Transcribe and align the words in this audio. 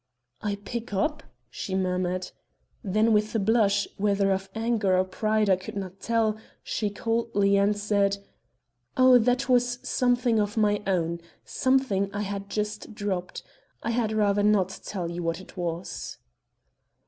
"I 0.41 0.55
pick 0.65 0.95
up?" 0.95 1.21
she 1.51 1.75
murmured. 1.75 2.31
Then 2.83 3.13
with 3.13 3.35
a 3.35 3.39
blush, 3.39 3.87
whether 3.97 4.31
of 4.31 4.49
anger 4.55 4.97
or 4.97 5.03
pride 5.03 5.47
I 5.47 5.55
could 5.57 5.75
not 5.75 5.99
tell, 5.99 6.37
she 6.63 6.89
coldly 6.89 7.55
answered: 7.55 8.17
"Oh, 8.97 9.19
that 9.19 9.47
was 9.47 9.77
something 9.83 10.39
of 10.39 10.57
my 10.57 10.81
own, 10.87 11.21
something 11.45 12.09
I 12.15 12.21
had 12.21 12.49
just 12.49 12.95
dropped. 12.95 13.43
I 13.83 13.91
had 13.91 14.11
rather 14.11 14.41
not 14.41 14.69
tell 14.83 15.11
you 15.11 15.21
what 15.21 15.39
it 15.39 15.55
was." 15.55 16.17